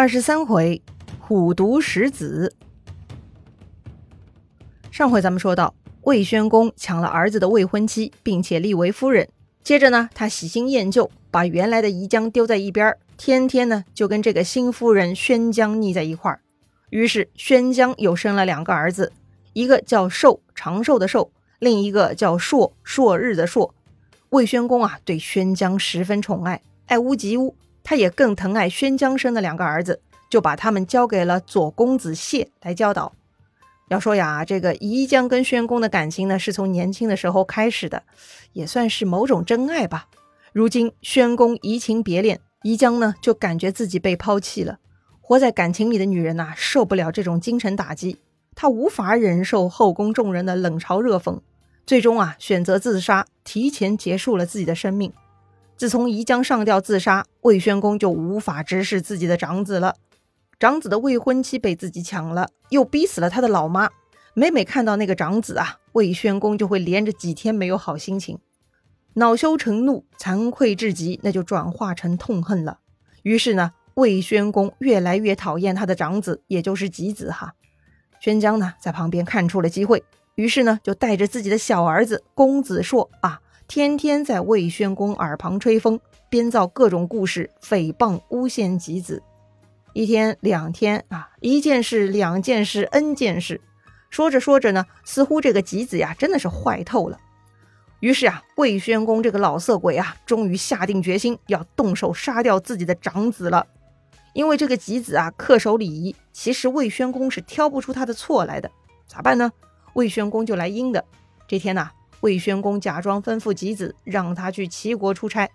[0.00, 0.80] 二十三回，
[1.18, 2.54] 虎毒食子。
[4.92, 9.28] 上回咱们说到，魏宣公抢了儿子的未婚妻，并且立为夫人。
[9.64, 16.42] 接着呢，他喜新厌旧，把原来的宜姜丢在一边，天天呢就跟这个新夫人宣姜腻在一块儿。
[16.90, 19.12] 于是宣姜又生了两个儿子，
[19.52, 23.74] 一个叫寿，长寿的寿；另一个叫朔，朔日的朔。
[24.28, 27.56] 魏宣公啊，对宣姜十分宠爱，爱屋及乌。
[27.88, 33.14] 他也更疼爱宣江生的两个儿子，就把他们交给了左公子谢来教导。
[33.88, 38.02] 要说呀，这个宜姜跟宣公的感情呢，是从年轻的时候开始的，
[38.52, 40.06] 也算是某种真爱吧。
[40.52, 44.78] 如今宣公移情别恋，宜江呢就感觉自己被抛弃了。
[45.22, 48.18] 活在感情里的女人呐，受不了这种精神打击，
[48.54, 51.40] 她无法忍受后宫众人的冷嘲热讽，
[51.86, 55.10] 最终啊选择自杀，提前结束了自己的生命。
[55.78, 59.94] 自从宜姜上吊自杀，魏宣公就无法直视自己的长子了。
[60.58, 63.88] 长子的未婚妻被自己抢了，又逼死了他的老妈。
[64.34, 68.40] 每每看到那个长子啊，魏宣公就会连着几天没有好心情，
[69.14, 72.80] 恼羞成怒，惭愧至极，那就转化成痛恨了。
[73.22, 77.54] 于是呢，魏宣公越来越讨厌他的长子，也就是吉子哈。
[78.18, 80.02] 宣江呢，在旁边看出了机会，
[80.34, 83.40] 于是呢，就带着自己的小儿子公子硕啊。
[83.68, 89.22] 天天在魏宣公耳旁吹风，编造各种故事，诽谤诬陷吉子。
[89.92, 93.60] 一天两天啊，一件事两件事 n 件事，
[94.08, 97.18] 说着说着呢，似乎这个吉子呀真的是坏透了。
[98.00, 103.66] 于是啊，魏宣公这个老色鬼啊，终于下定决心要动手杀掉自己的长子了。
[104.32, 108.70] 因为这个吉子啊恪守礼仪，其实魏宣公是挑不出他的错来的。
[109.06, 109.52] 咋办呢？
[109.92, 111.04] 魏宣公就来阴的。
[111.46, 111.90] 这天呐。
[112.20, 115.48] 魏宣公假装吩咐吉子，让他去齐国出差。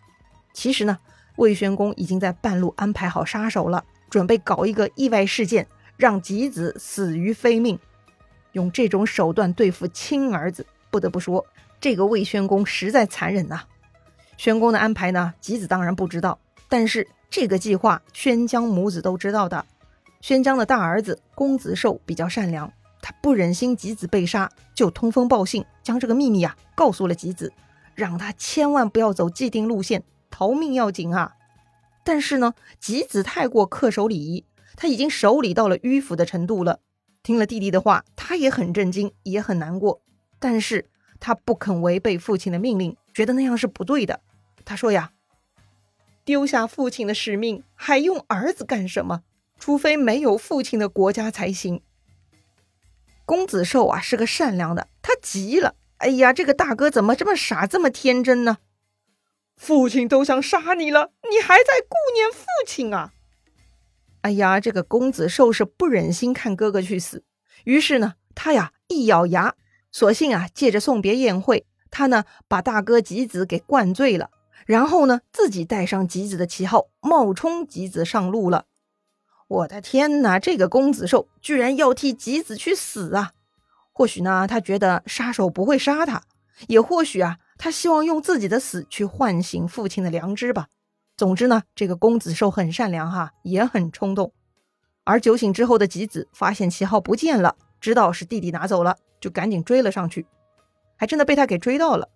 [0.53, 0.97] 其实呢，
[1.36, 7.78] 魏宣公已经在半路安排好杀手了，准备搞一个意外事件，让吉子死于非命。
[8.53, 11.45] 用这种手段对付亲儿子，不得不说，
[11.81, 13.62] 这个魏宣公实在残忍呐。
[14.38, 19.66] 宣公的安排呢，吉子当然不知道，但是这个计划，宣姜母子都知道的。
[20.22, 22.72] 宣姜的大儿子公子寿比较善良。
[23.03, 27.52] 他不忍心吉子被杀，就通风报信，将这个秘密啊告诉了吉子，
[27.96, 31.34] 让他千万不要走既定路线，逃命要紧啊！
[32.06, 34.46] 但是呢，吉子太过恪守礼仪，
[34.78, 36.80] 他已经守礼到了迂腐的程度了。
[37.22, 40.02] 听了弟弟的话，他也很震惊，也很难过，
[40.40, 40.90] 但是
[41.20, 44.22] 他不肯违背父亲的命令，觉得那样是不对的。
[44.64, 45.12] 他说呀
[46.24, 49.24] ：“丢下父亲的使命，还用儿子干什么？
[49.59, 51.81] 除非没有父亲的国家才行。”
[53.25, 55.75] 公子寿啊是个善良的，他急了。
[55.97, 58.57] 哎呀，这个大哥怎么这么傻，这么天真呢？
[59.56, 63.13] 父亲都想杀你了，你还在顾念父亲啊？
[64.22, 67.23] 哎呀，这个公子寿是不忍心看哥哥去死，
[67.63, 69.55] 于是呢，他呀一咬牙，
[69.91, 74.29] 索性啊借着送别宴会，他呢把大哥吉子给灌醉了，
[74.66, 78.66] 然后呢自己带上吉子的旗号，冒充吉子上路了。
[79.53, 80.40] 我的天哪！
[80.40, 83.34] 这个公子寿居然要替吉子去死啊！
[83.91, 86.24] 或许呢，他觉得杀手不会杀他，
[86.68, 90.69] 也或许啊，他希望用自己的死去唤醒父亲的良知吧。
[91.16, 94.34] 总之呢，这个公子寿很善良哈，也很冲动。
[95.03, 100.25] 而酒醒之后的吉子发现旗号不见了，知道是弟弟拿走了，就赶紧追了上去，
[100.97, 102.09] 还真的被他给追到了。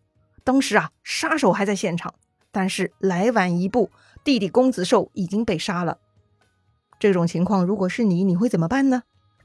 [0.44, 2.16] 当时啊，杀手还在现场，
[2.52, 3.92] 但是来晚一步，
[4.24, 6.00] 弟弟公子寿已经被杀了。
[7.00, 9.04] 这种情况，如果是你，你会怎么办呢？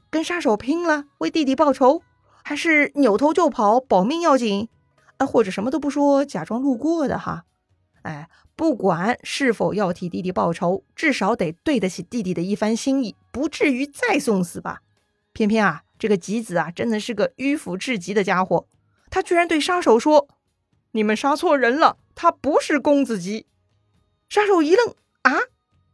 [0.09, 2.01] 跟杀手拼了，为弟弟报仇，
[2.43, 4.69] 还是扭头就跑，保命要紧？
[5.17, 7.45] 啊，或者什么都不说，假装路过的哈？
[8.03, 14.81] 哎，不管是否要替弟弟报仇，至少得对得起弟弟的一番心意，不至于再送死吧？
[15.31, 18.67] 偏偏啊，这个吉子啊，真的是个迂腐至极的家伙，
[19.09, 20.27] 他居然对杀手说
[20.91, 23.47] ：“你们杀错人了，他不是公子吉。”
[24.29, 25.33] 杀手一愣，啊，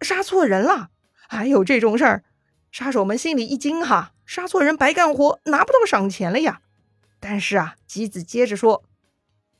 [0.02, 0.90] 杀错人了？
[1.32, 2.24] 还有这种事儿，
[2.72, 6.62] 杀手们心里一惊哈，杀错人白干活，拿不到赏钱了呀。
[7.20, 8.84] 但是啊，吉子接着说：“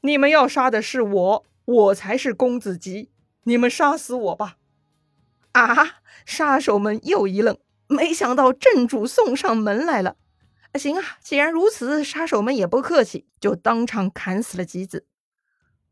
[0.02, 3.12] 你们要杀的是我，我才是公子吉，
[3.44, 4.58] 你们杀死我吧！”
[5.54, 10.16] 啊，杀手们又一愣，没想到正主送上门来了。
[10.74, 15.06] 行啊，既然如此，杀手们也不客气，就当场砍死了吉子。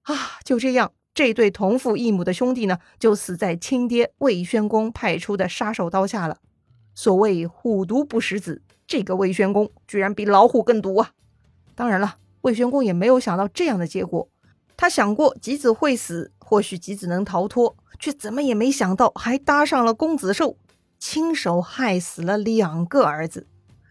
[0.01, 0.94] 啊，就这样。
[1.17, 6.37] 这对同父异母的兄弟呢，就死在亲爹魏宣公派出的杀手刀下了。
[6.93, 11.13] 所谓虎毒不食子，这个魏宣公居然比老虎更毒啊！
[11.73, 14.29] 当然了，魏宣公也没有想到这样的结果。
[14.77, 20.57] 他想过吉子会死，或许吉子能逃脱，却怎么也没想到还搭上了公子寿。
[20.99, 23.47] 亲手害死了两个儿子，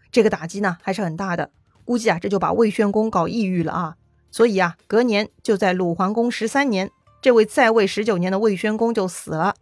[0.09, 1.51] 这个打击呢还是很大的。
[1.83, 3.97] 估计啊，这就把魏宣公搞抑郁了啊。
[4.31, 6.89] 所以啊，隔年就在鲁桓公十三年，
[7.27, 9.53] 这位在位十九年的魏宣公就死了。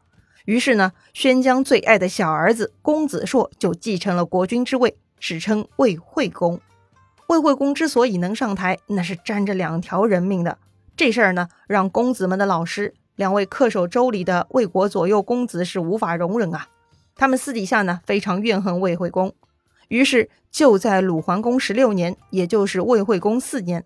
[0.45, 6.61] 于是呢，宣姜最爱的小儿子公子硕就继承了国君之位，史称魏惠公。
[7.25, 10.59] 魏惠公之所以能上台，那是沾着两条人命的。
[10.95, 16.67] 这事儿呢，让公子们的老师两位恪守周礼的魏国左右公子是无法容忍啊。
[17.15, 19.33] 他们私底下呢，非常怨恨魏惠公。
[19.87, 23.83] 于是就在鲁桓公十六年，也就是魏惠公四年，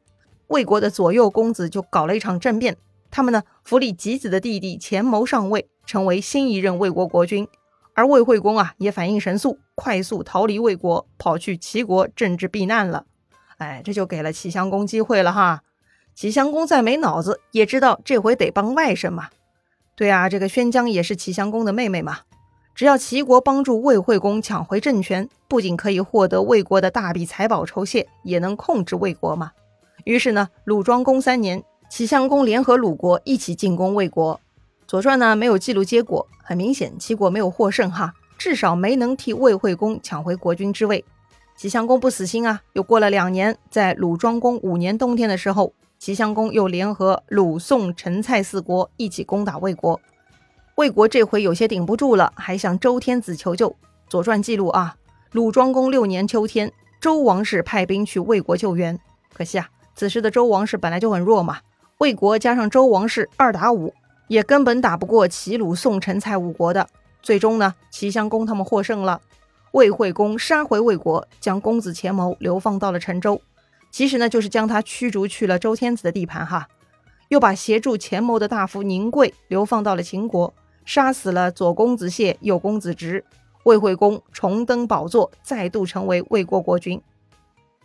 [0.48, 2.76] 魏国的左右公子就搞了一场政变。
[3.12, 5.68] 他们呢，扶立吉子的弟弟钱谋上位。
[5.86, 7.48] 成为新一任魏国国君，
[7.96, 13.06] 而魏惠公啊也反应神速，快速逃离魏国，跑去齐国政治避难了。
[13.58, 15.64] 哎，这就给了齐襄公机会了哈。
[16.14, 19.30] 齐襄公再没脑子，也知道这回得帮外甥嘛。
[19.96, 22.20] 对啊，这个宣姜也是齐襄公的妹妹嘛。
[22.76, 29.54] 只要齐国帮助魏惠公抢回政权，不仅可以获得魏国的大笔财宝酬谢，也能控制魏国嘛。
[30.04, 34.40] 于是呢，鲁庄公三年，齐襄公联合鲁国一起进攻魏国。
[34.88, 41.04] 左传呢没有记录结果，很明显齐国没有获胜哈，至少没能替魏惠公抢回国君之位。
[41.56, 50.00] 齐襄公不死心啊，又过了两年，在鲁庄公五年冬天的时候，齐襄公又联合鲁、宋、陈、蔡四国一起攻打魏国。
[50.76, 53.76] 魏国这回有些顶不住了，还向周天子求救。
[54.08, 54.96] 左传记录啊，
[55.32, 56.72] 鲁庄公六年秋天，
[57.02, 58.98] 周王室派兵去魏国救援。
[59.34, 61.58] 可惜啊，此时的周王室本来就很弱嘛，
[62.00, 63.94] 魏国加上周王室二打五。
[64.30, 66.88] 也根本打不过齐鲁宋陈蔡五国的，
[67.24, 69.20] 最终呢，齐襄公他们获胜了。
[69.72, 73.42] 魏惠公杀回魏国，将公子钱谋流放到了陈州，
[73.90, 76.68] 其实呢，就是将他驱逐去了周天子的地盘哈。
[77.30, 80.54] 又把协助钱谋的大夫宁贵流放到了秦国，
[80.86, 83.26] 杀死了左公子谢、右公子直。
[83.64, 87.02] 魏惠公重登宝座，再度成为魏国国君。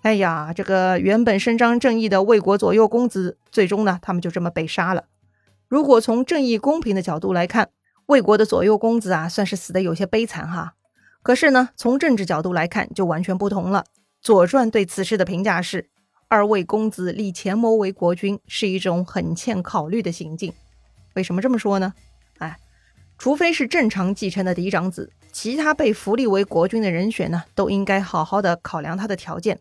[0.05, 5.05] 哎呀，这个原本伸张正义的魏国左右公子，最终呢，他们就这么被杀了。
[5.67, 7.71] 如果从正义公平的角度来看，
[8.05, 10.75] 魏国的左右公子啊，算是死的有些悲惨哈。
[11.23, 13.87] 可是呢，从政治角度来看，就完全不同了。
[14.21, 15.89] 《左传》对此事的评价是：
[16.29, 20.53] 二位公子立钱谋为国君，是一种很欠考虑的行径。
[21.15, 21.95] 为什么这么说呢？
[22.41, 22.59] 哎，
[23.17, 29.61] 除非是正常继承的嫡长子，其他被扶立为国君的人选呢，都应该好好的考量他的条件。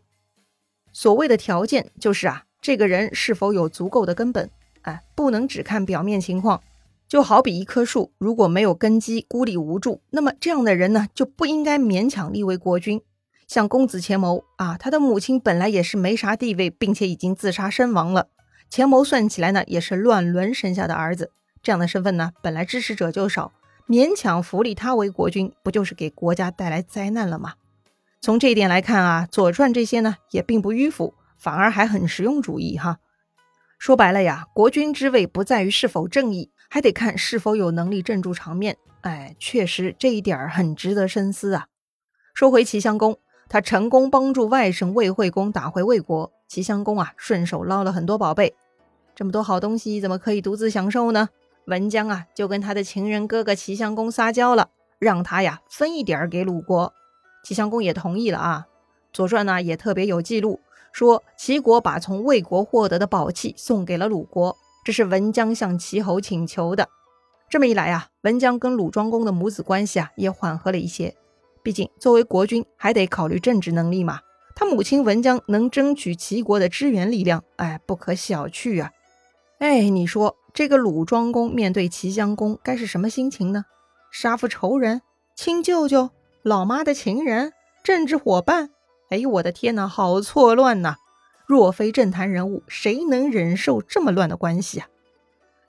[0.94, 4.48] 所谓的条件，就是啊，这个人是否有足够的根本。
[4.82, 6.62] 哎，不能只看表面情况，
[7.08, 13.02] 就好比一棵树，如果没有根基，孤立无助，那么这样的人呢，就不应该勉强立为国君。
[13.48, 18.28] 像公子钱谋啊，他的母亲本来也是没啥地位，并且已经自杀身亡了。
[18.70, 23.52] 钱谋算起来呢，也是乱伦生下的儿子，这样的身份呢，本来支持者就少，
[23.88, 27.54] 勉强扶立他为国君，不就是给国家带来灾难了吗？
[28.24, 32.96] 从这一点来看啊，《左传》这些呢，也并不迂腐，反而还很实用主义哈。
[33.78, 38.78] 说白了呀，国君之位不在于是否正义，还得看是否有能力镇住场面。
[39.02, 41.66] 哎，确实这一点很值得深思啊。
[42.32, 43.18] 说回齐襄公，
[43.50, 48.54] 他成功帮助外甥魏惠公打回魏国，齐襄公啊顺手捞了很多宝贝。
[49.14, 51.28] 这么多好东西怎么可以独自享受呢？
[51.66, 56.94] 文姜啊就跟他的情人哥哥齐襄公撒娇了，让他呀分一点儿给鲁国。
[57.44, 58.66] 齐襄公也同意了啊。
[59.12, 60.60] 左传呢也特别有记录。
[60.90, 66.88] 说齐国把从魏国获得的宝器送给了鲁国，这是文姜向齐侯请求的。
[67.48, 71.14] 这么一来啊，文姜跟鲁庄公的母子关系啊也缓和了一些。
[71.62, 74.20] 毕竟作为国君，还得考虑政治能力嘛。
[74.54, 78.92] 他母亲文姜能争取齐国的支援力量，哎，不可小觑啊。
[79.58, 83.64] 哎，你说这个鲁庄公面对齐襄公该是什么心情呢？
[84.12, 85.02] 杀父仇人、
[85.34, 86.10] 亲舅舅、
[86.44, 88.68] 老妈的情人、政治伙伴？
[89.08, 90.96] 哎呦，我的天哪，好错乱呐！
[91.46, 94.86] 若非政坛人物，谁能忍受这么乱的关系啊？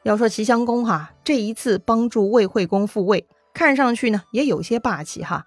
[0.03, 5.46] 要说齐襄公哈，这一次帮助魏惠公复位，看上去呢也有些霸气哈。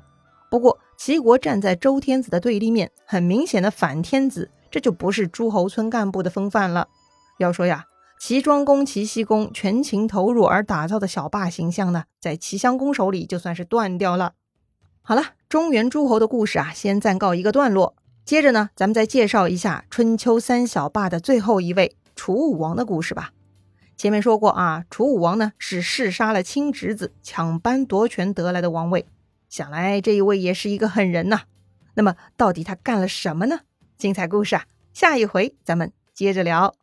[0.50, 6.88] 不过齐国站在周天子的对立面，很明显的反天子，这就不是诸侯村干部的风范了。
[7.36, 7.84] 要说呀，
[8.18, 14.32] 齐庄公、齐僖公全情投入而打造的小霸形象呢，在齐襄公手里就算是断掉了。
[15.08, 17.96] 好了，中原诸侯的故事啊，先暂告一个段落。
[18.26, 23.30] 接着呢，咱们再介绍一下春秋三小霸的最后一位楚武王的故事吧。
[23.96, 29.06] 前面说过啊，楚武王呢是弑杀了亲侄子，抢班夺权得来的王位。
[29.48, 31.40] 想来这一位也是一个狠人呐。
[31.94, 33.60] 那么到底他干了什么呢？
[33.96, 36.74] 精彩故事啊，下一回咱们接着聊。